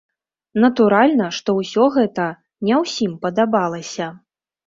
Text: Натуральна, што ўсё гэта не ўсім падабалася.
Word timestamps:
Натуральна, 0.63 1.27
што 1.39 1.49
ўсё 1.59 1.83
гэта 1.97 2.25
не 2.69 2.75
ўсім 2.83 3.13
падабалася. 3.27 4.07